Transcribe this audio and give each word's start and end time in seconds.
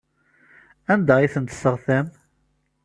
Anda 0.93 1.13
ay 1.17 1.31
ten-tesseɣtam? 1.33 2.07